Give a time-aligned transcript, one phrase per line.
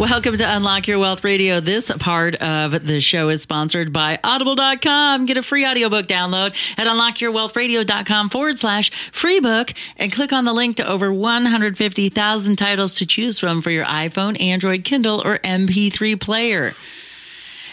[0.00, 1.60] Welcome to Unlock Your Wealth Radio.
[1.60, 5.26] This part of the show is sponsored by Audible.com.
[5.26, 10.54] Get a free audiobook download at unlockyourwealthradio.com forward slash free book and click on the
[10.54, 16.18] link to over 150,000 titles to choose from for your iPhone, Android, Kindle, or MP3
[16.18, 16.72] player.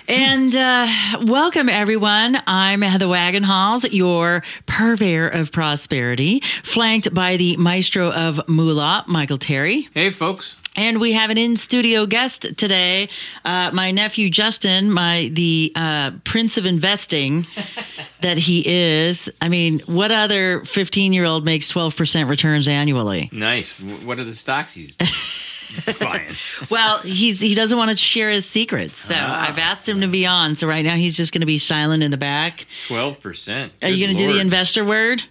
[0.10, 0.88] And uh,
[1.22, 2.42] welcome, everyone.
[2.46, 9.88] I'm Heather Wagenhals, your purveyor of prosperity, flanked by the maestro of moolah, Michael Terry.
[9.94, 10.57] Hey, folks.
[10.78, 13.10] And we have an in studio guest today,
[13.44, 17.48] uh, my nephew Justin, my the uh, prince of investing
[18.22, 19.28] that he is.
[19.42, 23.28] I mean, what other fifteen year old makes twelve percent returns annually?
[23.34, 23.82] Nice.
[23.82, 24.96] What are the stocks he's
[26.00, 26.32] buying?
[26.70, 29.48] Well, he's he doesn't want to share his secrets, so Ah.
[29.50, 30.54] I've asked him to be on.
[30.54, 32.68] So right now he's just going to be silent in the back.
[32.88, 33.72] 12%.
[33.82, 35.24] Are you going to do the investor word?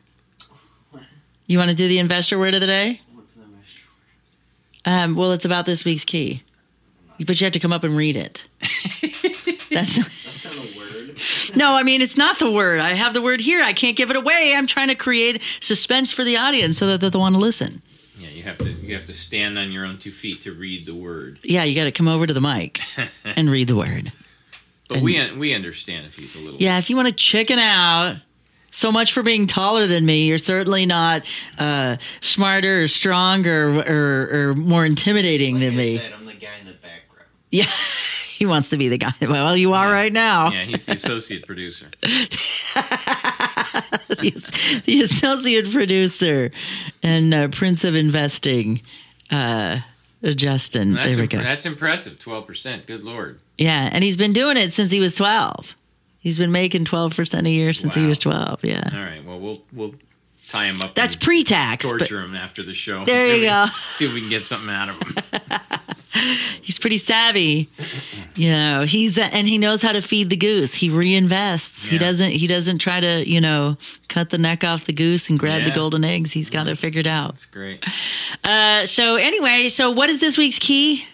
[1.46, 3.00] You want to do the investor word of the day?
[4.86, 5.04] What's the master?
[5.10, 6.42] Um, well, it's about this week's key,
[7.24, 8.44] but you have to come up and read it.
[9.70, 11.20] That's That's not a word.
[11.56, 12.80] no, I mean it's not the word.
[12.80, 13.62] I have the word here.
[13.62, 14.54] I can't give it away.
[14.56, 17.82] I'm trying to create suspense for the audience so that they'll want to listen.
[18.18, 20.86] Yeah, you have to you have to stand on your own two feet to read
[20.86, 21.38] the word.
[21.42, 22.80] Yeah, you got to come over to the mic
[23.24, 24.12] and read the word.
[24.88, 28.16] But we we understand if he's a little Yeah, if you want to chicken out.
[28.76, 30.26] So much for being taller than me.
[30.26, 31.22] You're certainly not
[31.56, 35.96] uh, smarter or stronger or, or more intimidating Like than I me.
[35.96, 37.30] said, I'm the guy in the background.
[37.50, 37.64] Yeah,
[38.36, 39.14] he wants to be the guy.
[39.22, 40.50] Well, you are right now.
[40.50, 41.86] Yeah, he's the associate producer.
[42.02, 42.28] the,
[44.84, 46.50] the associate producer
[47.02, 48.82] and uh, Prince of Investing,
[49.30, 49.78] uh,
[50.22, 50.92] Justin.
[50.92, 51.38] That's there we imp- go.
[51.38, 52.18] that's impressive.
[52.18, 52.86] 12%.
[52.86, 53.40] Good lord.
[53.56, 55.74] Yeah, and he's been doing it since he was 12.
[56.26, 58.64] He's been making 12% a year since he was 12.
[58.64, 58.82] Yeah.
[58.92, 59.24] All right.
[59.24, 59.94] Well, we'll we'll
[60.48, 60.96] tie him up.
[60.96, 61.88] That's pre tax.
[61.88, 63.04] Torture him after the show.
[63.04, 63.66] There See you we- go.
[63.90, 65.14] See if we can get something out of him.
[66.62, 67.68] he's pretty savvy.
[68.34, 70.74] You know, he's, and he knows how to feed the goose.
[70.74, 71.86] He reinvests.
[71.86, 73.76] He doesn't, he doesn't try to, you know,
[74.08, 76.32] cut the neck off the goose and grab the golden eggs.
[76.32, 77.34] He's got it figured out.
[77.34, 77.86] That's great.
[78.42, 81.06] Uh, so anyway, so what is this week's key?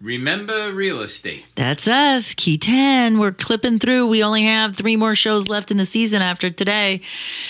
[0.00, 1.44] Remember real estate.
[1.54, 3.18] That's us, Key 10.
[3.18, 4.06] We're clipping through.
[4.08, 7.00] We only have three more shows left in the season after today.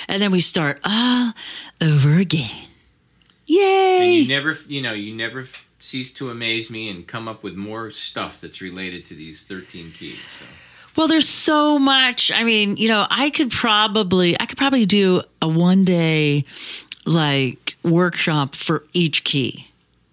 [0.08, 1.32] And then we start all
[1.80, 2.50] over again.
[2.50, 2.66] And
[3.46, 4.12] Yay!
[4.12, 7.54] you never, you know, you never f- cease to amaze me and come up with
[7.54, 10.18] more stuff that's related to these 13 keys.
[10.38, 10.44] So.
[10.96, 12.32] Well, there's so much.
[12.32, 16.44] I mean, you know, I could probably, I could probably do a one day
[17.04, 19.68] like workshop for each key.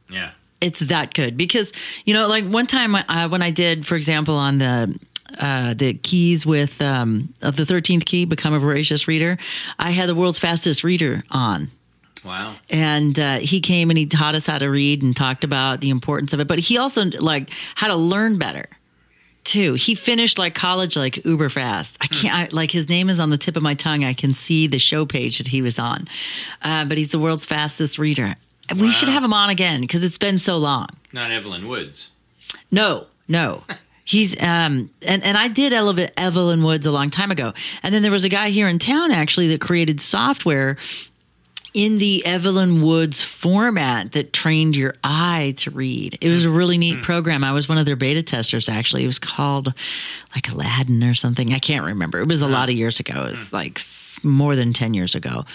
[0.10, 0.32] Yeah.
[0.64, 1.38] It's that good.
[1.38, 1.72] Because
[2.06, 5.00] you know like one time uh, when i did for example on the
[5.40, 9.38] uh, the keys with um, of the 13th key become a voracious reader
[9.80, 11.70] i had the world's fastest reader on.
[12.26, 12.56] Wow.
[12.70, 15.90] and uh, he came and he taught us how to read and talked about the
[15.90, 16.48] importance of it.
[16.48, 18.70] But he also like how to learn better
[19.44, 19.74] too.
[19.74, 21.98] He finished like college like uber fast.
[22.00, 24.06] I can't I, like his name is on the tip of my tongue.
[24.06, 26.08] I can see the show page that he was on.
[26.62, 28.38] Uh, but he's the world's fastest reader
[28.80, 32.12] we should have him on again because it's been so long Not Evelyn Woods.
[32.72, 33.64] no, no.
[34.06, 38.02] He's um and and I did Evelyn, Evelyn Woods a long time ago, and then
[38.02, 40.76] there was a guy here in town actually that created software
[41.74, 46.18] in the Evelyn Woods format that trained your eye to read.
[46.20, 47.44] It was a really neat program.
[47.46, 49.06] I was one of their beta testers actually.
[49.06, 49.74] It was called
[50.36, 51.54] like Aladdin or something.
[51.54, 52.20] I can't remember.
[52.20, 53.24] It was a lot of years ago.
[53.26, 55.46] It was like f- more than 10 years ago.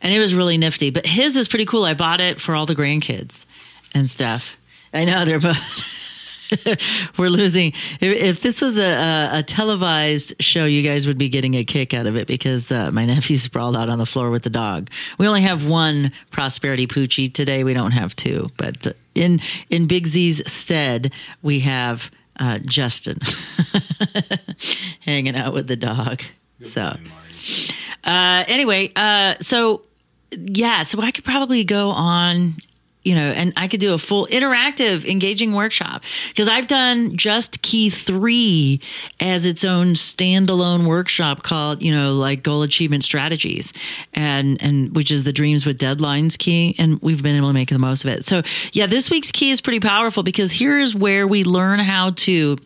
[0.00, 0.90] And it was really nifty.
[0.90, 1.84] But his is pretty cool.
[1.84, 3.46] I bought it for all the grandkids
[3.94, 4.56] and stuff.
[4.92, 5.98] I know they're both
[7.18, 7.72] we're losing.
[8.00, 11.64] If, if this was a, a, a televised show, you guys would be getting a
[11.64, 14.50] kick out of it because uh, my nephew sprawled out on the floor with the
[14.50, 14.90] dog.
[15.18, 17.64] We only have one prosperity poochie today.
[17.64, 19.40] We don't have two, but uh, in
[19.70, 23.18] in Big Z's stead, we have uh, Justin
[25.00, 26.22] hanging out with the dog.
[26.64, 26.96] So.
[28.04, 29.82] Uh, anyway, uh, so
[30.36, 32.54] yeah, so I could probably go on,
[33.04, 37.62] you know, and I could do a full interactive, engaging workshop because I've done just
[37.62, 38.80] key three
[39.20, 43.72] as its own standalone workshop called, you know, like goal achievement strategies,
[44.14, 47.68] and and which is the dreams with deadlines key, and we've been able to make
[47.68, 48.24] the most of it.
[48.24, 52.56] So yeah, this week's key is pretty powerful because here's where we learn how to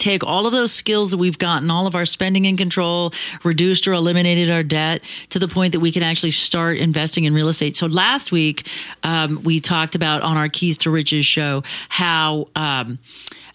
[0.00, 3.12] take all of those skills that we've gotten, all of our spending in control,
[3.44, 7.34] reduced or eliminated our debt to the point that we can actually start investing in
[7.34, 7.76] real estate.
[7.76, 8.66] So last week,
[9.02, 12.98] um, we talked about on our Keys to Riches show how, um,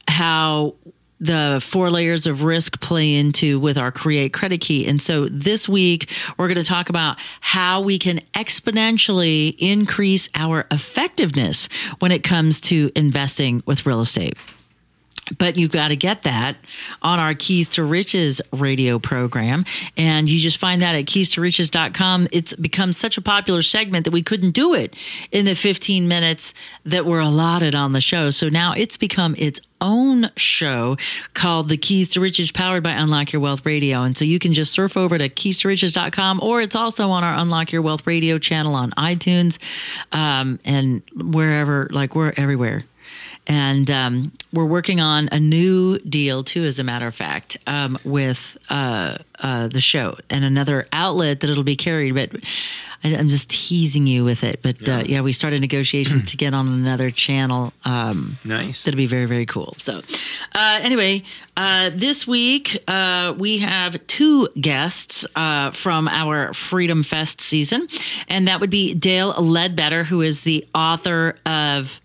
[0.07, 0.75] how
[1.19, 4.85] the four layers of risk play into with our create credit key.
[4.85, 10.67] And so this week we're going to talk about how we can exponentially increase our
[10.71, 11.69] effectiveness
[11.99, 14.37] when it comes to investing with real estate.
[15.37, 16.57] But you got to get that
[17.01, 19.65] on our Keys to Riches radio program.
[19.97, 22.27] And you just find that at keys to riches.com.
[22.31, 24.95] It's become such a popular segment that we couldn't do it
[25.31, 28.29] in the 15 minutes that were allotted on the show.
[28.29, 30.97] So now it's become its own show
[31.33, 34.03] called The Keys to Riches, powered by Unlock Your Wealth Radio.
[34.03, 37.23] And so you can just surf over to keys to riches.com or it's also on
[37.23, 39.57] our Unlock Your Wealth Radio channel on iTunes
[40.11, 42.83] um, and wherever, like we're everywhere
[43.47, 47.97] and um, we're working on a new deal too as a matter of fact um,
[48.03, 52.15] with uh, uh, the show and another outlet that it'll be carried.
[52.15, 52.31] But
[53.03, 54.61] I, i'm just teasing you with it.
[54.61, 58.83] But yeah, uh, yeah we started negotiations to get on another channel um, Nice.
[58.83, 59.75] that'll be very very cool.
[59.77, 60.01] So
[60.55, 61.23] uh, anyway
[61.57, 67.87] uh, this week uh, we have two guests uh, from our freedom fest season.
[68.27, 71.99] And that would be dale ledbetter who is the author of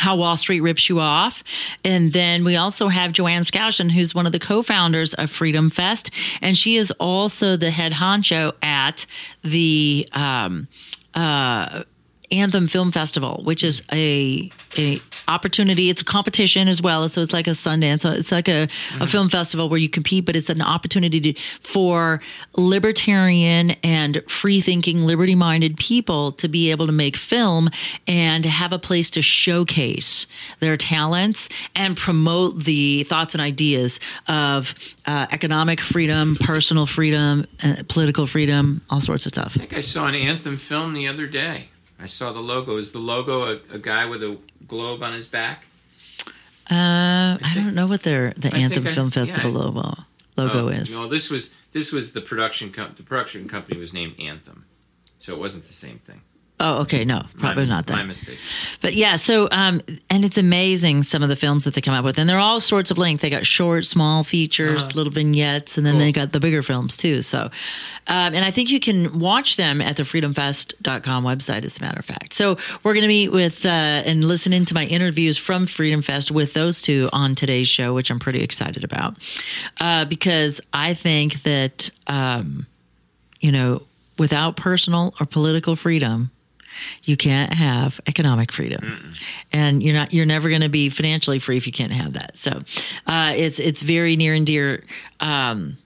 [0.00, 1.44] how Wall Street rips you off.
[1.84, 5.68] And then we also have Jo Ann Skousen, who's one of the co-founders of Freedom
[5.70, 6.10] Fest.
[6.40, 9.04] And she is also the head honcho at
[9.42, 10.68] the, um,
[11.14, 11.84] uh,
[12.32, 15.90] Anthem Film Festival, which is a a opportunity.
[15.90, 18.04] It's a competition as well, so it's like a Sundance.
[18.16, 18.68] It's like a,
[19.00, 22.20] a film festival where you compete, but it's an opportunity to, for
[22.56, 27.70] libertarian and free thinking, liberty minded people to be able to make film
[28.06, 30.26] and have a place to showcase
[30.60, 34.74] their talents and promote the thoughts and ideas of
[35.06, 39.54] uh, economic freedom, personal freedom, uh, political freedom, all sorts of stuff.
[39.56, 41.68] I think I saw an Anthem film the other day.
[42.02, 42.76] I saw the logo.
[42.76, 45.64] Is the logo a, a guy with a globe on his back?
[46.70, 49.58] Uh, I, don't know what their the I Anthem think I- Film Festival yeah.
[49.58, 49.94] logo
[50.36, 50.96] logo Oh, is.
[50.96, 54.66] No, this was this was the production com- the production company was named Anthem,
[55.18, 56.20] so it wasn't the same thing.
[56.62, 57.94] Oh, okay, no, probably mis- not that.
[57.94, 58.38] My mistake.
[58.82, 59.80] But yeah, so um,
[60.10, 62.60] and it's amazing some of the films that they come up with, and they're all
[62.60, 63.22] sorts of length.
[63.22, 67.22] They got short, small features, little vignettes, and then they got the bigger films too.
[67.22, 67.44] So,
[68.08, 71.98] um, and I think you can watch them at the freedomfest.com website, as a matter
[71.98, 72.34] of fact.
[72.34, 76.30] So we're going to meet with uh, and listen into my interviews from Freedom Fest
[76.30, 79.16] with those two on today's show, which I'm pretty excited about
[79.80, 82.66] uh, because I think that um,
[83.40, 83.80] you know
[84.18, 86.30] without personal or political freedom
[87.04, 89.14] you can't have economic freedom.
[89.52, 92.36] And you're not you're never going to be financially free if you can't have that.
[92.36, 92.62] So
[93.06, 94.84] uh, it's it's very near and dear
[95.20, 95.76] um,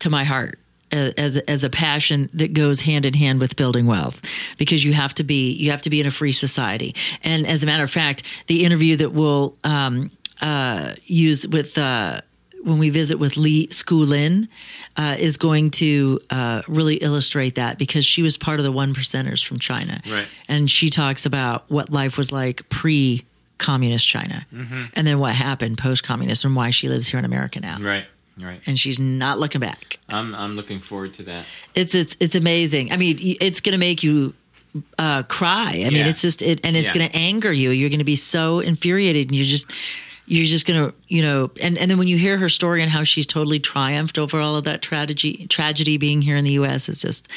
[0.00, 0.58] to my heart
[0.92, 4.20] as as a passion that goes hand in hand with building wealth
[4.58, 6.94] because you have to be you have to be in a free society.
[7.22, 10.10] And as a matter of fact the interview that we'll um,
[10.40, 12.20] uh, use with uh,
[12.64, 14.48] when we visit with Lee Skulin
[14.96, 18.94] uh, is going to uh, really illustrate that because she was part of the one
[18.94, 20.26] percenters from China, Right.
[20.48, 23.24] And she talks about what life was like pre
[23.58, 24.46] communist China,
[24.94, 28.04] and then what happened post communist, and why she lives here in America now, Right.
[28.40, 28.60] Right.
[28.66, 29.98] and she's not looking back.
[30.08, 31.44] I'm I'm looking forward to that.
[31.74, 32.90] It's it's it's amazing.
[32.92, 34.32] I mean, it's going to make you
[34.98, 35.82] uh, cry.
[35.86, 36.94] I mean, it's just it, and it's Yeah.
[36.98, 37.70] going to anger you.
[37.70, 39.70] You're going to be so infuriated, and you're just
[40.30, 41.50] you're just going to you know.
[41.60, 44.56] And and then when you hear her story and how she's totally triumphed over all
[44.56, 47.28] of that tragedy tragedy being here in the U.S., it's just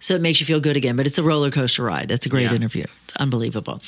[0.00, 0.96] so it makes you feel good again.
[0.96, 2.10] But it's a roller coaster ride.
[2.10, 2.54] It's a great Yeah.
[2.54, 2.86] interview.
[3.04, 3.82] It's unbelievable.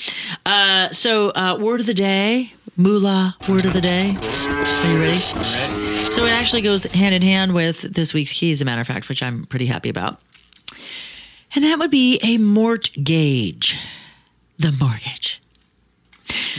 [0.44, 3.36] Uh, so uh, word of the day, moolah.
[3.48, 4.16] Word of the day.
[4.18, 5.18] Are you ready?
[5.34, 5.96] Ready.
[6.10, 8.86] So it actually goes hand in hand with this week's key, as a matter of
[8.86, 10.20] fact, which I'm pretty happy about.
[11.54, 13.76] And that would be a mortgage.
[14.58, 15.40] The mortgage.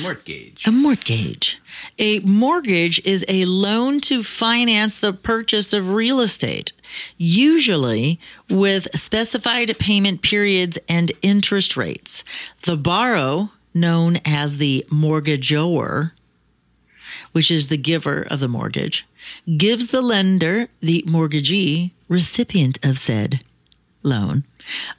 [0.01, 0.67] Mortgage.
[0.67, 1.59] A mortgage.
[1.97, 6.71] A mortgage is a loan to finance the purchase of real estate,
[7.17, 8.19] usually
[8.49, 12.23] with specified payment periods and interest rates.
[12.63, 16.11] The borrow, known as the mortgagor,
[17.31, 19.05] which is the giver of the mortgage,
[19.57, 23.43] gives the lender, the mortgagee, recipient of said
[24.01, 24.43] loan,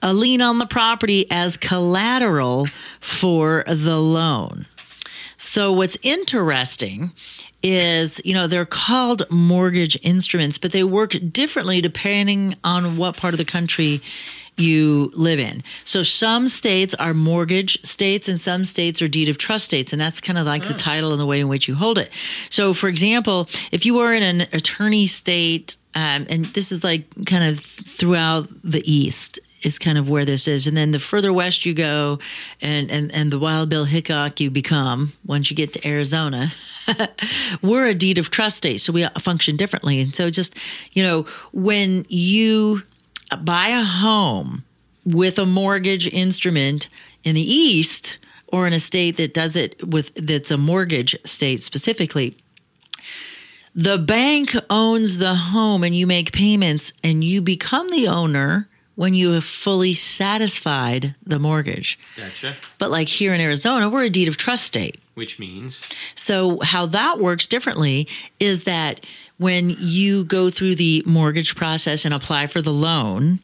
[0.02, 2.66] a lien on the property as collateral
[3.00, 4.66] for the loan.
[5.36, 7.12] So what's interesting
[7.62, 13.34] is, you know, they're called mortgage instruments, but they work differently depending on what part
[13.34, 14.02] of the country
[14.56, 15.62] you live in.
[15.84, 19.92] So some states are mortgage states and some states are deed of trust states.
[19.92, 22.10] And that's kind of like the title and the way in which you hold it.
[22.50, 27.04] So for example, if you are in an attorney state, um, and this is like
[27.24, 30.66] kind of throughout the East, is kind of where this is.
[30.66, 32.18] And then the further west you go
[32.60, 36.52] and, and, and the wild Bill Hickok you become once you get to Arizona,
[37.62, 38.78] we're a deed of trust state.
[38.78, 40.00] So we function differently.
[40.00, 40.58] And so just,
[40.92, 42.82] you know, when you
[43.42, 44.64] buy a home
[45.04, 46.88] with a mortgage instrument
[47.24, 51.60] in the East or in a state that does it with, that's a mortgage state
[51.60, 52.36] specifically,
[53.74, 58.68] the bank owns the home and you make payments and you become the owner
[59.00, 61.98] when you have fully satisfied the mortgage.
[62.18, 62.54] Gotcha.
[62.76, 65.00] But like here in Arizona, we're a deed of trust state.
[65.14, 65.80] Which means
[66.14, 68.06] So how that works differently
[68.38, 69.06] is that
[69.38, 73.38] when you go through the mortgage process and apply for the loan,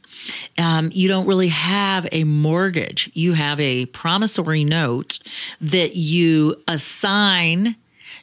[0.59, 3.11] um, you don't really have a mortgage.
[3.15, 5.21] You have a promissory note
[5.63, 7.77] that you assign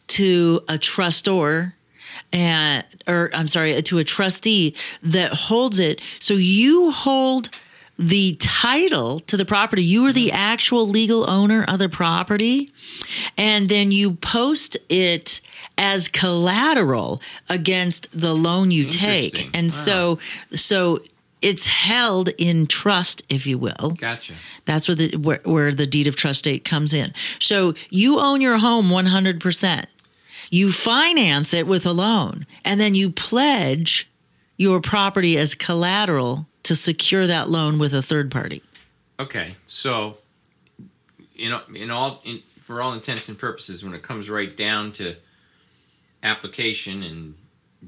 [0.05, 1.73] to a trustor
[2.33, 6.01] and or I'm sorry, to a trustee that holds it.
[6.19, 7.49] So you hold
[7.97, 9.83] the title to the property.
[9.83, 10.35] You are the mm-hmm.
[10.35, 12.71] actual legal owner of the property.
[13.37, 15.41] And then you post it
[15.77, 19.49] as collateral against the loan you take.
[19.53, 20.19] And so
[20.53, 21.01] so
[21.41, 23.95] it's held in trust, if you will.
[23.97, 24.33] gotcha.
[24.65, 27.13] That's where the where, where the deed of trust state comes in.
[27.39, 29.85] So you own your home 100%.
[30.53, 34.07] You finance it with a loan and then you pledge
[34.55, 38.61] your property as collateral to secure that loan with a third party.
[39.19, 40.19] Okay, so
[41.35, 45.15] in in all in, for all intents and purposes, when it comes right down to
[46.21, 47.33] application and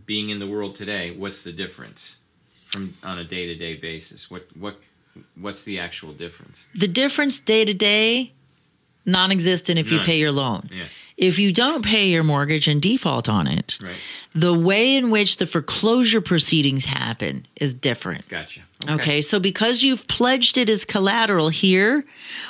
[0.07, 2.17] being in the world today, what's the difference
[2.65, 4.31] from on a day to day basis?
[4.31, 4.79] What what
[5.39, 6.65] what's the actual difference?
[6.73, 8.33] The difference day to day
[9.05, 10.67] non-existent if you pay your loan.
[10.73, 10.85] Yeah.
[11.17, 13.95] If you don't pay your mortgage and default on it, Right.
[14.33, 18.27] the way in which the foreclosure proceedings happen is different.
[18.27, 18.61] Gotcha.
[18.89, 19.21] Okay.
[19.21, 22.05] so because you've pledged it as collateral here,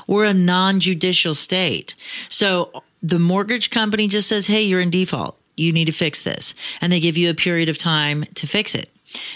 [0.07, 1.93] we're a non judicial state.
[2.27, 5.38] So the mortgage company just says, hey, you're in default.
[5.57, 6.55] You need to fix this.
[6.81, 8.89] And they give you a period of time to fix it.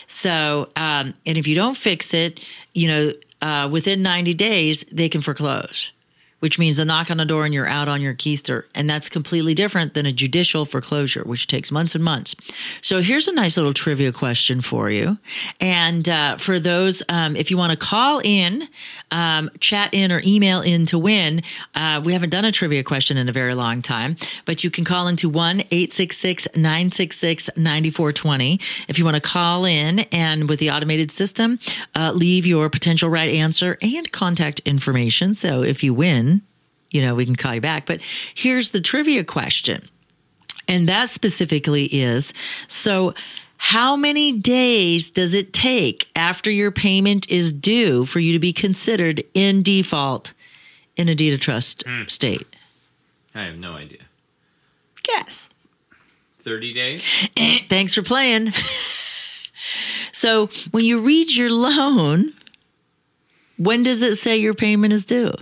[0.08, 5.08] So, um, and if you don't fix it, you know, uh, within 90 days, they
[5.08, 5.92] can foreclose,
[6.40, 8.64] which means a knock on the door and you're out on your keister.
[8.74, 12.36] And that's completely different than a judicial foreclosure, which takes months and months.
[12.82, 15.18] So here's a nice little trivia question for you.
[15.60, 18.68] And uh, for those, um, if you want to call in,
[19.12, 21.42] um, chat in, or email in to win,
[21.76, 24.16] uh, we haven't done a trivia question in a very long time,
[24.46, 28.60] but you can call into 1 866 966 9420.
[28.88, 31.60] If you want to call in and with the automated system,
[31.96, 35.34] uh, leave your potential right answer and contact information.
[35.34, 36.29] So if you win,
[36.92, 37.86] you know, we can call you back.
[37.86, 38.02] But
[38.34, 39.84] here's the trivia question.
[40.68, 42.34] And that specifically is
[42.68, 43.14] so
[43.58, 48.54] how many days does it take after your payment is due for you to be
[48.54, 50.34] considered in default
[50.96, 52.48] in a deed of trust state?
[53.36, 54.00] I have no idea.
[55.04, 55.50] Guess.
[56.40, 57.04] Thirty days.
[57.36, 58.54] Eh, Thanks for playing.
[60.14, 62.34] so when you read your loan,
[63.58, 65.34] when does it say your payment is due?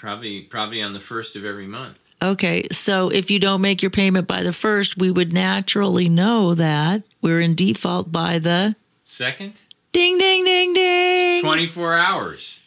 [0.00, 1.98] Probably probably on the first of every month.
[2.22, 6.54] Okay, so if you don't make your payment by the first, we would naturally know
[6.54, 9.54] that we're in default by the Second.
[9.92, 11.42] ding, ding, ding, ding.
[11.42, 12.60] Twenty four hours.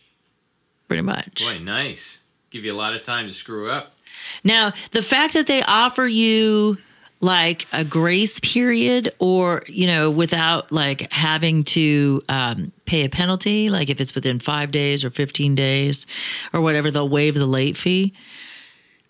[0.88, 1.44] Pretty much.
[1.44, 2.20] Boy, nice.
[2.52, 3.96] Give you a lot of time to screw up.
[4.44, 6.78] Now, the fact that they offer you
[7.24, 13.70] like a grace period or, you know, without like having to um, pay a penalty,
[13.70, 16.06] like if it's within five days or 15 days
[16.51, 18.13] or whatever, they'll waive the late fee.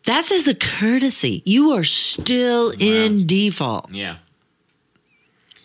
[0.05, 1.41] That's as a courtesy.
[1.45, 4.17] You are still in default Yeah.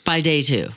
[0.05, 0.69] by day two.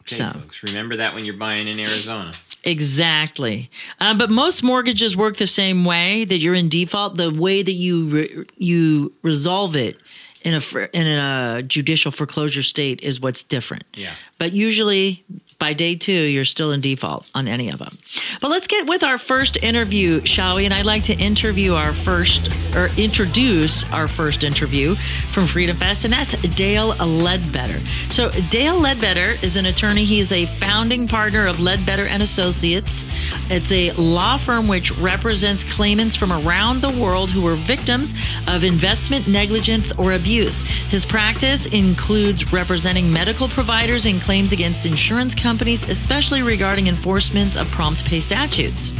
[0.00, 0.30] Okay, So.
[0.30, 0.62] folks.
[0.64, 2.32] Remember that when you're buying in Arizona.
[2.64, 3.70] Exactly.
[4.00, 7.16] Um, but most mortgages work the same way that you're in default.
[7.16, 9.98] The way that you re- you resolve it
[10.44, 13.84] in a in a judicial foreclosure state is what's different.
[13.94, 14.12] Yeah.
[14.38, 15.24] But usually
[15.58, 17.96] by day two, you're still in default on any of them.
[18.40, 20.64] But let's get with our first interview, shall we?
[20.64, 24.96] And I'd like to interview our first, or introduce our first interview
[25.32, 27.80] from Freedom Fest, and that's Dale Ledbetter.
[28.10, 30.04] So Dale Ledbetter is an attorney.
[30.04, 33.04] He is a founding partner of Ledbetter and Associates.
[33.48, 38.12] It's a law firm which represents claimants from around the world who were victims
[38.48, 40.33] of investment negligence or abuse.
[40.34, 47.70] His practice includes representing medical providers in claims against insurance companies, especially regarding enforcement of
[47.70, 48.92] prompt pay statutes.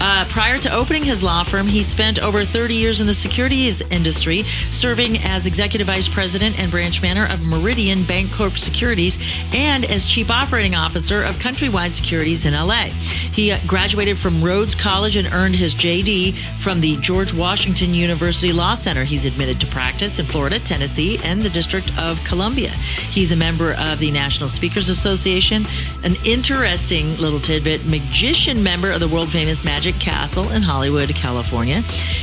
[0.00, 3.82] Uh, prior to opening his law firm, he spent over 30 years in the securities
[3.82, 9.18] industry, serving as executive vice president and branch manager of Meridian Bancorp Securities
[9.52, 12.84] and as chief operating officer of Countrywide Securities in LA.
[12.84, 18.52] He uh, graduated from Rhodes College and earned his JD from the George Washington University
[18.52, 19.04] Law Center.
[19.04, 22.70] He's admitted to practice in Florida, Tennessee, and the District of Columbia.
[22.70, 25.66] He's a member of the National Speakers Association,
[26.04, 31.80] an interesting little tidbit, magician member of the world famous Magic Castle in Hollywood, California.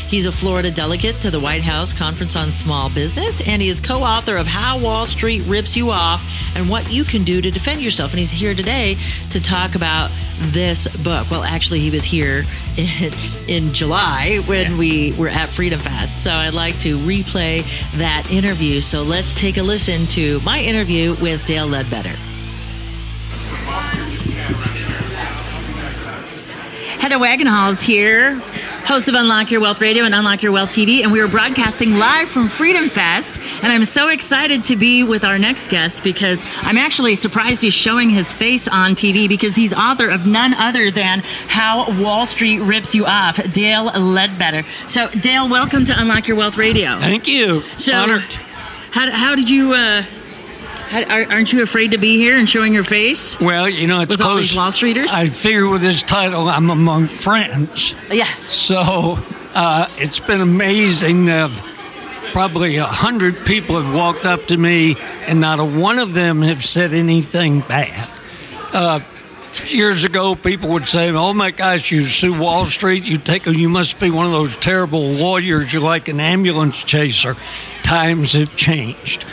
[0.07, 3.81] He's a Florida delegate to the White House Conference on Small Business, and he is
[3.81, 6.23] co author of How Wall Street Rips You Off
[6.55, 8.11] and What You Can Do to Defend Yourself.
[8.11, 8.97] And he's here today
[9.31, 11.29] to talk about this book.
[11.29, 12.45] Well, actually, he was here
[12.77, 13.13] in,
[13.49, 16.19] in July when we were at Freedom Fest.
[16.19, 17.65] So I'd like to replay
[17.97, 18.79] that interview.
[18.79, 22.15] So let's take a listen to my interview with Dale Ledbetter.
[27.07, 28.33] Heather Wagenhals here,
[28.83, 31.97] host of Unlock Your Wealth Radio and Unlock Your Wealth TV, and we are broadcasting
[31.97, 33.39] live from Freedom Fest.
[33.63, 37.73] And I'm so excited to be with our next guest because I'm actually surprised he's
[37.73, 42.59] showing his face on TV because he's author of none other than How Wall Street
[42.59, 44.63] Rips You Off, Dale Ledbetter.
[44.89, 46.99] So, Dale, welcome to Unlock Your Wealth Radio.
[46.99, 47.61] Thank you.
[47.77, 48.33] So, Honored.
[48.91, 49.75] how, how did you?
[49.75, 50.03] Uh,
[50.91, 53.39] aren't you afraid to be here and showing your face?
[53.39, 54.49] Well, you know, it's With all close.
[54.49, 55.09] these Wall Streeters?
[55.13, 57.95] I figure with this title, I'm among friends.
[58.11, 58.25] Yeah.
[58.41, 59.17] So
[59.53, 61.29] uh, it's been amazing.
[61.29, 61.49] Uh,
[62.33, 64.95] probably a hundred people have walked up to me,
[65.27, 68.09] and not a one of them have said anything bad.
[68.73, 68.99] Uh,
[69.67, 73.05] years ago, people would say, "Oh my gosh, you sue Wall Street.
[73.05, 73.45] You take.
[73.45, 75.73] You must be one of those terrible lawyers.
[75.73, 77.35] You're like an ambulance chaser."
[77.83, 79.23] Times have changed.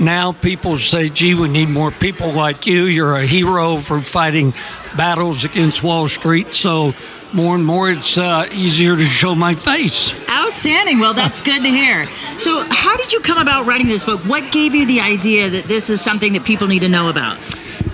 [0.00, 2.84] Now people say, "Gee, we need more people like you.
[2.84, 4.54] You're a hero for fighting
[4.96, 6.94] battles against Wall Street." So
[7.34, 10.12] more and more, it's uh, easier to show my face.
[10.30, 11.00] Outstanding.
[11.00, 12.06] Well, that's good to hear.
[12.38, 14.20] So, how did you come about writing this book?
[14.20, 17.38] What gave you the idea that this is something that people need to know about?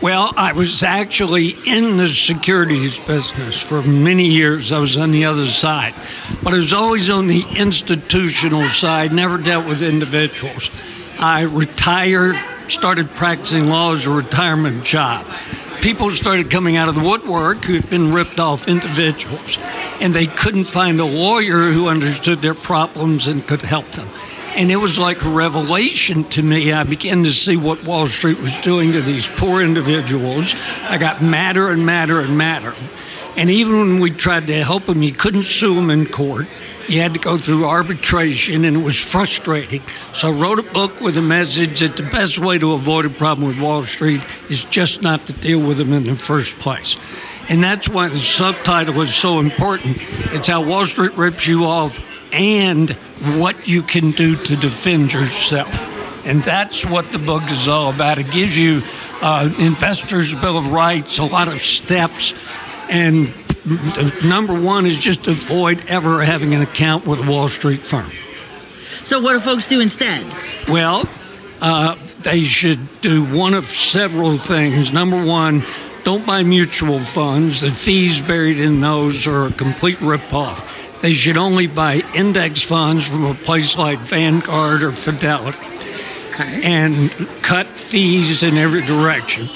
[0.02, 4.72] Well, I was actually in the securities business for many years.
[4.72, 5.94] I was on the other side,
[6.42, 10.70] but I was always on the institutional side, never dealt with individuals.
[11.22, 12.34] I retired,
[12.68, 15.26] started practicing law as a retirement job.
[15.82, 19.58] People started coming out of the woodwork who had been ripped off individuals,
[20.00, 24.08] and they couldn't find a lawyer who understood their problems and could help them.
[24.56, 26.72] And it was like a revelation to me.
[26.72, 30.54] I began to see what Wall Street was doing to these poor individuals.
[30.84, 32.74] I got madder and madder and madder.
[33.36, 36.46] And even when we tried to help them, you couldn't sue them in court.
[36.88, 39.82] You had to go through arbitration, and it was frustrating.
[40.12, 43.10] So I wrote a book with a message that the best way to avoid a
[43.10, 46.96] problem with Wall Street is just not to deal with them in the first place.
[47.48, 49.98] And that's why the subtitle is so important.
[50.32, 51.98] It's how Wall Street rips you off
[52.32, 52.90] and
[53.38, 55.86] what you can do to defend yourself.
[56.26, 58.18] And that's what the book is all about.
[58.18, 58.82] It gives you
[59.22, 62.34] uh, investors' bill of rights, a lot of steps,
[62.88, 63.32] and
[64.24, 68.10] number one is just avoid ever having an account with a Wall Street firm.
[69.02, 70.24] So, what do folks do instead?
[70.68, 71.08] Well,
[71.60, 74.92] uh, they should do one of several things.
[74.92, 75.64] Number one,
[76.04, 77.60] don't buy mutual funds.
[77.60, 81.00] The fees buried in those are a complete ripoff.
[81.00, 85.58] They should only buy index funds from a place like Vanguard or Fidelity
[86.34, 86.60] Okay.
[86.62, 87.10] and
[87.42, 89.48] cut fees in every direction.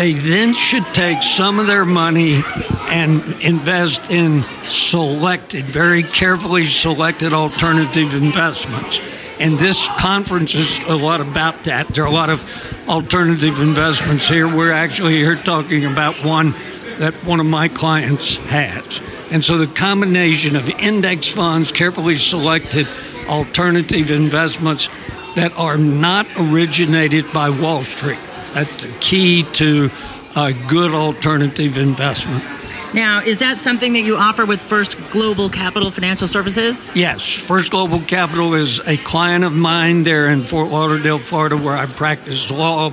[0.00, 2.42] They then should take some of their money
[2.88, 8.98] and invest in selected, very carefully selected alternative investments.
[9.38, 11.88] And this conference is a lot about that.
[11.88, 12.42] There are a lot of
[12.88, 14.48] alternative investments here.
[14.48, 16.54] We're actually here talking about one
[16.96, 19.02] that one of my clients has.
[19.30, 22.88] And so the combination of index funds, carefully selected
[23.28, 24.88] alternative investments
[25.36, 28.16] that are not originated by Wall Street.
[28.54, 29.90] That's the key to
[30.36, 32.44] a good alternative investment.
[32.92, 36.90] Now, is that something that you offer with First Global Capital Financial Services?
[36.92, 41.76] Yes, First Global Capital is a client of mine there in Fort Lauderdale, Florida, where
[41.76, 42.92] I practice law,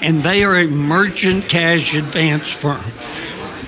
[0.00, 2.82] and they are a merchant cash advance firm.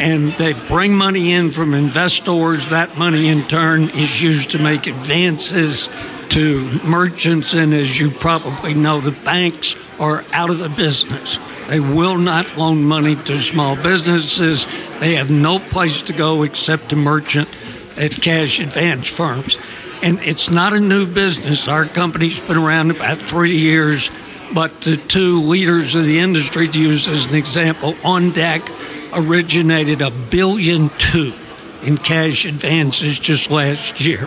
[0.01, 2.71] And they bring money in from investors.
[2.71, 5.89] That money, in turn, is used to make advances
[6.31, 7.55] to merchants.
[7.55, 11.39] And as you probably know, the banks are out of the business.
[11.69, 14.67] They will not loan money to small businesses.
[14.99, 17.49] They have no place to go except to merchant
[17.97, 19.59] at cash advance firms.
[20.03, 21.69] And it's not a new business.
[21.69, 24.11] Our company's been around about three years,
[24.55, 28.69] but the two leaders of the industry, to use as an example, OnDeck
[29.13, 31.35] originated a billion two
[31.83, 34.27] in cash advances just last year.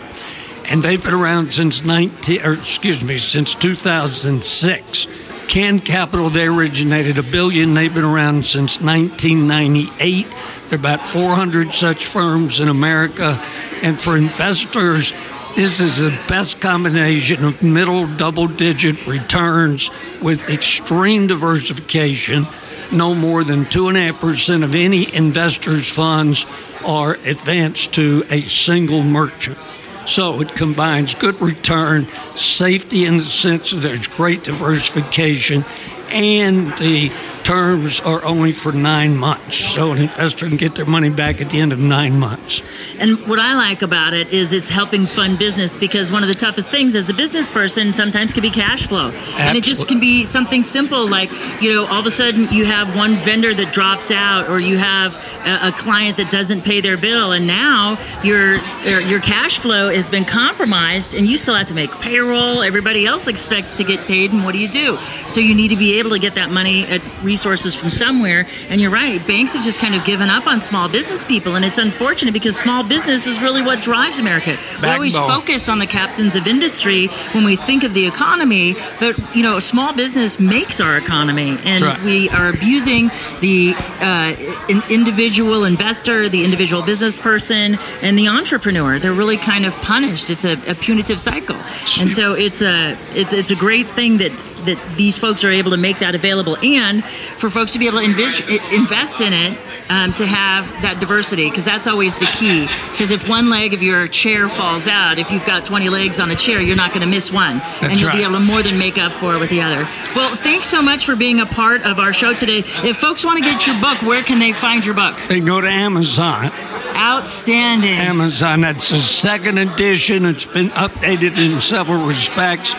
[0.70, 5.08] And they've been around since 19, or excuse me, since 2006.
[5.48, 7.74] Can Capital, they originated a billion.
[7.74, 10.26] They've been around since 1998.
[10.26, 10.36] There
[10.72, 13.40] are about 400 such firms in America.
[13.82, 15.14] And for investors,
[15.56, 22.48] this is the best combination of middle double digit returns with extreme diversification.
[22.92, 26.48] No more than 2.5% of any investor's funds
[26.84, 29.58] are advanced to a single merchant.
[30.06, 35.66] So it combines good return, safety in the sense that there's great diversification,
[36.10, 37.12] and the
[37.44, 39.58] terms are only for nine months.
[39.58, 42.62] So an investor can get their money back at the end of nine months.
[43.00, 46.36] And what I like about it is it's helping fund business because one of the
[46.36, 49.12] toughest things as a business person sometimes can be cash flow.
[49.38, 51.30] And it just can be something simple like,
[51.62, 54.78] you know, all of a sudden you have one vendor that drops out or you
[54.78, 59.60] have a, a client that doesn't pay their bill and now your your your cash
[59.60, 62.62] flow has been compromised and you still have to make payroll.
[62.62, 64.98] Everybody else expects to get paid and what do you do?
[65.28, 67.02] So you need to be able to get that money at
[67.34, 68.46] resources from somewhere.
[68.70, 71.66] And you're right, banks have just kind of given up on small business people and
[71.66, 74.58] it's unfortunate because small business is really what drives America.
[74.82, 79.18] We always focus on the captains of industry when we think of the economy, but
[79.36, 82.02] you know, small business makes our economy, and right.
[82.04, 83.10] we are abusing
[83.42, 84.36] the uh,
[84.70, 89.00] in- individual investor, the individual business person, and the entrepreneur.
[89.00, 90.30] They're really kind of punished.
[90.30, 91.58] It's a, a punitive cycle,
[92.00, 94.32] and so it's a it's it's a great thing that.
[94.66, 97.04] That these folks are able to make that available, and
[97.38, 99.58] for folks to be able to envis- invest in it,
[99.90, 102.68] um, to have that diversity, because that's always the key.
[102.92, 106.32] Because if one leg of your chair falls out, if you've got 20 legs on
[106.32, 107.62] a chair, you're not going to miss one.
[107.82, 109.88] and you'll be able to more than make up for it with the other.
[110.16, 112.60] Well, thanks so much for being a part of our show today.
[112.84, 115.18] If folks want to get your book, where can they find your book?
[115.28, 116.52] They go to Amazon.
[116.96, 117.90] Outstanding.
[117.90, 118.62] Amazon.
[118.62, 120.26] That's the second edition.
[120.26, 122.74] It's been updated in several respects,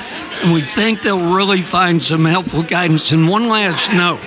[0.44, 3.12] and we think they'll really find some helpful guidance.
[3.12, 4.20] And one last note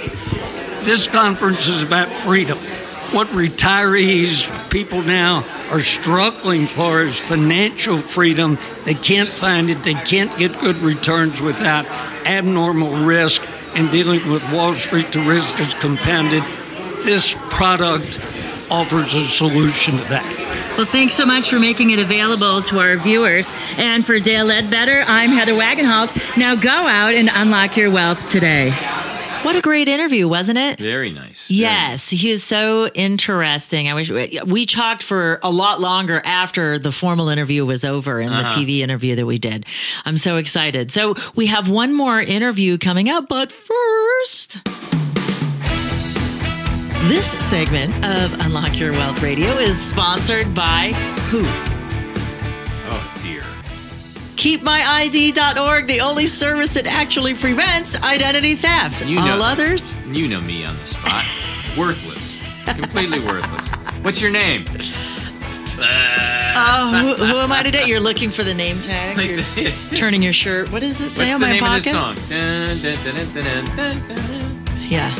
[0.81, 2.57] this conference is about freedom.
[3.11, 8.57] What retirees, people now, are struggling for is financial freedom.
[8.83, 11.85] They can't find it, they can't get good returns without
[12.25, 16.43] abnormal risk, and dealing with Wall Street, the risk is compounded.
[17.03, 18.19] This product
[18.71, 20.46] offers a solution to that.
[20.77, 23.51] Well, thanks so much for making it available to our viewers.
[23.77, 26.37] And for Dale Ledbetter, I'm Heather Wagenhals.
[26.37, 28.69] Now go out and unlock your wealth today.
[29.41, 30.77] What a great interview, wasn't it?
[30.77, 31.47] Very nice.
[31.47, 33.89] Very Yes, he is so interesting.
[33.89, 38.31] I wish we talked for a lot longer after the formal interview was over and
[38.31, 38.59] the uh-huh.
[38.59, 39.65] TV interview that we did.
[40.05, 40.91] I'm so excited.
[40.91, 44.61] So we have one more interview coming up, but first.
[47.07, 50.91] This segment of Unlock Your Wealth Radio is sponsored by
[51.29, 51.41] who?
[52.89, 53.43] Oh dear.
[54.35, 59.05] KeepMyID.org, the only service that actually prevents identity theft.
[59.05, 59.95] You All know- others?
[60.07, 61.23] You know me on the spot.
[61.77, 62.41] worthless.
[62.65, 63.67] Completely worthless.
[64.03, 64.65] What's your name?
[65.79, 67.85] Oh, who, who am I today?
[67.85, 69.17] You're looking for the name tag.
[69.55, 70.71] You're turning your shirt.
[70.71, 71.77] What does it say What's on the my name pocket?
[71.77, 72.15] of this song?
[72.29, 74.63] Dun, dun, dun, dun, dun, dun, dun.
[74.81, 75.15] Yeah,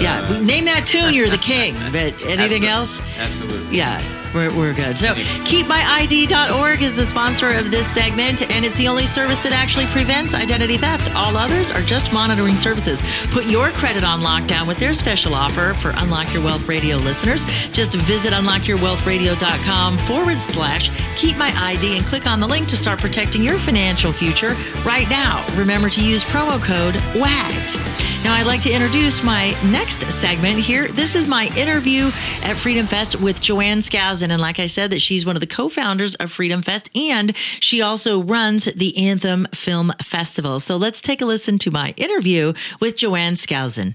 [0.00, 0.40] yeah.
[0.40, 1.12] Name that tune.
[1.14, 1.74] You're the king.
[1.92, 3.18] But anything Absol- else?
[3.18, 3.76] Absolutely.
[3.76, 4.00] Yeah,
[4.34, 4.96] we're, we're good.
[4.96, 9.86] So, keepmyid.org is the sponsor of this segment, and it's the only service that actually
[9.86, 11.14] prevents identity theft.
[11.14, 13.02] All others are just monitoring services.
[13.30, 17.44] Put your credit on lockdown with their special offer for Unlock Your Wealth Radio listeners.
[17.72, 22.98] Just visit unlockyourwealthradio.com forward slash keep my ID and click on the link to start
[22.98, 25.44] protecting your financial future right now.
[25.56, 27.76] Remember to use promo code WAGS.
[28.22, 30.88] Now, I'd like to introduce my next segment here.
[30.88, 32.10] This is my interview
[32.42, 33.80] at Freedom Fest with Jo Ann
[34.20, 34.30] Skousen.
[34.30, 37.82] And like I said, that she's one of the co-founders of Freedom Fest and she
[37.82, 40.60] also runs the Anthem Film Festival.
[40.60, 43.94] So let's take a listen to my interview with Jo Ann Skousen.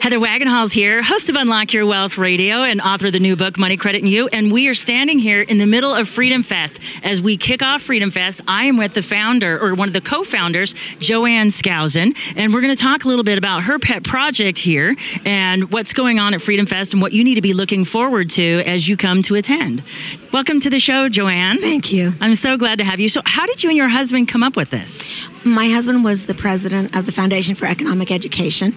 [0.00, 3.58] Heather Wagenhals here, host of Unlock Your Wealth Radio and author of the new book,
[3.58, 4.28] Money, Credit, and You.
[4.28, 6.78] And we are standing here in the middle of Freedom Fest.
[7.02, 10.00] As we kick off Freedom Fest, I am with the founder, or one of the
[10.00, 12.14] co founders, Jo Ann Skousen.
[12.36, 15.92] And we're going to talk a little bit about her pet project here and what's
[15.92, 18.86] going on at Freedom Fest and what you need to be looking forward to as
[18.86, 19.82] you come to attend.
[20.32, 21.58] Welcome to the show, Jo Ann.
[21.58, 22.12] Thank you.
[22.20, 23.08] I'm so glad to have you.
[23.08, 25.26] So, how did you and your husband come up with this?
[25.46, 28.74] My husband was the president of the Foundation for Economic Education,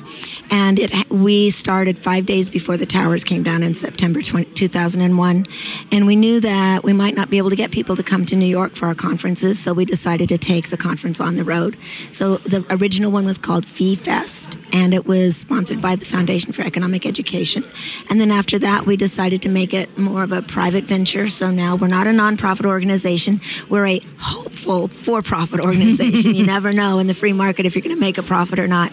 [0.52, 5.46] and it we started five days before the towers came down in September 20, 2001.
[5.94, 8.36] And we knew that we might not be able to get people to come to
[8.36, 11.78] New York for our conferences, so we decided to take the conference on the road.
[12.12, 16.52] So the original one was called Fee Fest, and it was sponsored by the Foundation
[16.52, 17.64] for Economic Education.
[18.10, 21.30] And then after that, we decided to make it more of a private venture.
[21.30, 26.36] So now we're not a nonprofit organization; we're a hopeful for-profit organization.
[26.36, 28.68] you never know in the free market if you're going to make a profit or
[28.68, 28.92] not.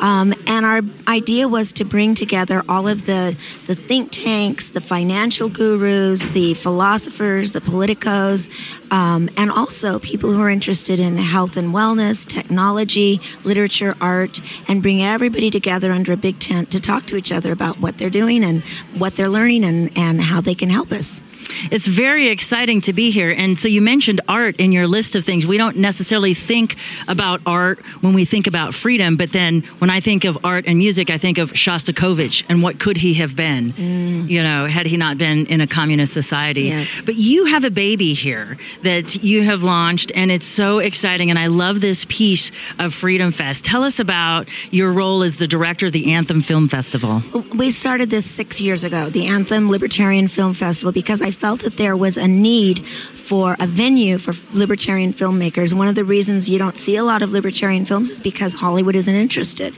[0.00, 3.36] Um, and our idea was to bring together all of the
[3.68, 8.50] the think tanks, the financial gurus, the philosophers, the politicos,
[8.90, 14.82] um, and also people who are interested in health and wellness, technology, literature, art, and
[14.82, 18.10] bring everybody together under a big tent to talk to each other about what they're
[18.10, 18.64] doing and
[18.98, 21.22] what they're learning and, and how they can help us.
[21.70, 23.30] It's very exciting to be here.
[23.30, 25.46] And so you mentioned art in your list of things.
[25.46, 26.76] We don't necessarily think
[27.08, 30.78] about art when we think about freedom, but then when I think of art and
[30.78, 34.28] music, I think of Shostakovich and what could he have been, mm.
[34.28, 36.62] you know, had he not been in a communist society.
[36.62, 37.00] Yes.
[37.04, 41.30] But you have a baby here that you have launched, and it's so exciting.
[41.30, 43.64] And I love this piece of Freedom Fest.
[43.64, 47.22] Tell us about your role as the director of the Anthem Film Festival.
[47.54, 51.76] We started this six years ago, the Anthem Libertarian Film Festival, because I felt that
[51.76, 52.86] there was a need
[53.24, 55.72] for a venue for libertarian filmmakers.
[55.72, 58.94] One of the reasons you don't see a lot of libertarian films is because Hollywood
[58.94, 59.74] isn't interested.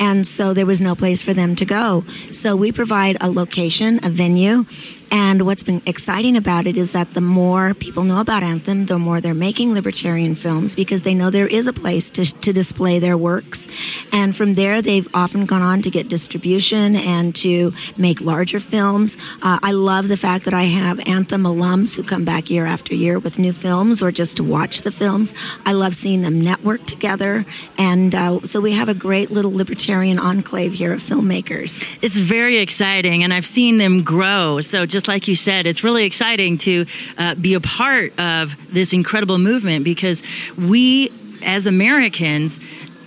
[0.00, 2.04] And so there was no place for them to go.
[2.32, 4.64] So we provide a location, a venue,
[5.10, 8.98] and what's been exciting about it is that the more people know about Anthem, the
[8.98, 12.98] more they're making libertarian films because they know there is a place to, to display
[12.98, 13.68] their works.
[14.12, 19.16] And from there, they've often gone on to get distribution and to make larger films.
[19.42, 22.94] Uh, I love the fact that I have Anthem alums who come back year after
[22.94, 25.34] year with new films or just to watch the films.
[25.64, 27.46] I love seeing them network together.
[27.78, 31.98] And uh, so we have a great little libertarian enclave here of filmmakers.
[32.02, 34.60] It's very exciting, and I've seen them grow.
[34.60, 36.86] So, just like you said, it's really exciting to
[37.18, 40.22] uh, be a part of this incredible movement because
[40.56, 41.12] we,
[41.44, 42.58] as Americans,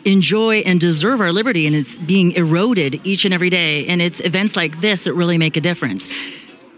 [0.05, 3.87] enjoy and deserve our liberty, and it's being eroded each and every day.
[3.87, 6.07] And it's events like this that really make a difference.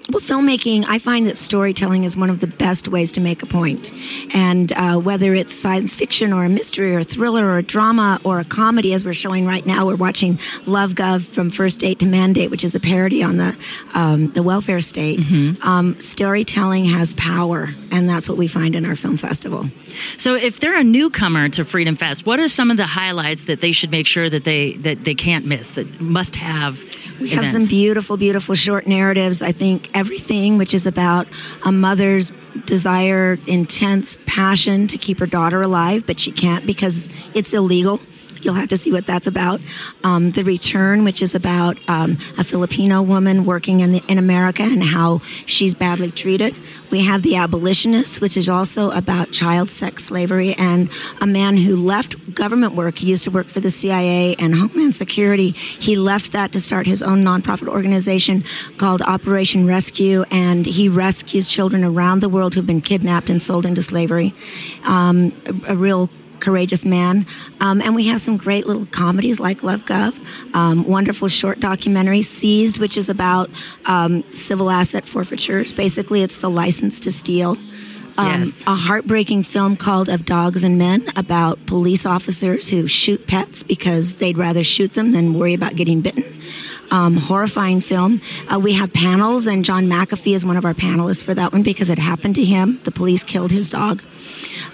[0.09, 3.45] Well, filmmaking, I find that storytelling is one of the best ways to make a
[3.45, 3.89] point.
[4.35, 8.19] And uh, whether it's science fiction or a mystery or a thriller or a drama
[8.25, 11.99] or a comedy, as we're showing right now, we're watching Love Gov from First Date
[11.99, 13.57] to Mandate, which is a parody on the
[13.93, 15.21] um, the welfare state.
[15.63, 19.69] Um, storytelling has power, and that's what we find in our film festival.
[20.17, 23.61] So, if they're a newcomer to Freedom Fest, what are some of the highlights that
[23.61, 26.83] they should make sure that they that they can't miss, that must have?
[27.19, 29.41] We have some beautiful, beautiful short narratives.
[29.41, 31.27] I think everything, which is about
[31.65, 32.31] a mother's
[32.65, 37.99] desire, intense passion to keep her daughter alive, but she can't because it's illegal.
[38.43, 39.61] You'll have to see what that's about.
[40.03, 44.63] Um, the Return, which is about um, a Filipino woman working in, the, in America
[44.63, 46.55] and how she's badly treated.
[46.91, 50.89] We have The Abolitionist, which is also about child sex slavery and
[51.21, 52.97] a man who left government work.
[52.99, 55.51] He used to work for the CIA and Homeland Security.
[55.51, 58.43] He left that to start his own nonprofit organization
[58.77, 63.65] called Operation Rescue, and he rescues children around the world who've been kidnapped and sold
[63.65, 64.33] into slavery.
[64.83, 66.09] Um, a, a real
[66.43, 67.25] courageous man.
[67.59, 70.13] Um, and we have some great little comedies like Love Gov,
[70.53, 73.49] um, wonderful short documentary, Seized, which is about
[73.85, 75.73] um, civil asset forfeitures.
[75.73, 77.57] Basically, it's the license to steal.
[78.17, 78.63] Um, Yes.
[78.67, 84.15] A heartbreaking film called Of Dogs and Men about police officers who shoot pets because
[84.15, 86.23] they'd rather shoot them than worry about getting bitten.
[86.91, 88.21] Um, horrifying film.
[88.47, 91.63] Uh, we have panels, and John McAfee is one of our panelists for that one
[91.63, 92.79] because it happened to him.
[92.83, 94.03] The police killed his dog.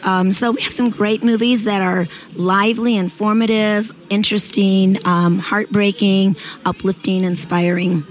[0.03, 6.35] Um, so we have some great movies that are lively, informative, interesting, um, heartbreaking,
[6.65, 8.05] uplifting, inspiring.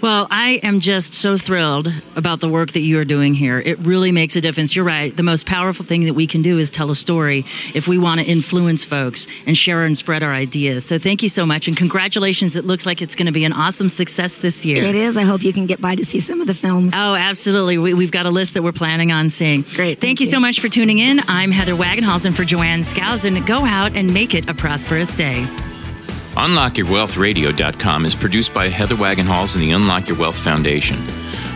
[0.00, 3.60] Well, I am just so thrilled about the work that you are doing here.
[3.60, 4.74] It really makes a difference.
[4.74, 5.14] You're right.
[5.16, 8.20] The most powerful thing that we can do is tell a story if we want
[8.20, 10.84] to influence folks and share and spread our ideas.
[10.84, 12.56] So thank you so much and congratulations.
[12.56, 14.84] It looks like it's going to be an awesome success this year.
[14.84, 15.16] It is.
[15.16, 16.92] I hope you can get by to see some of the films.
[16.94, 17.78] Oh, absolutely.
[17.78, 19.62] We, we've got a list that we're planning on seeing.
[19.62, 20.32] Great, Thank, thank you you.
[20.32, 21.20] so much for tuning in.
[21.28, 23.44] I'm Heather Wagenhals for Jo Ann Skousen.
[23.46, 25.46] Go out and make it a prosperous day.
[26.36, 30.98] UnlockYourWealthRadio.com is produced by Heather Wagenhals and the Unlock Your Wealth Foundation.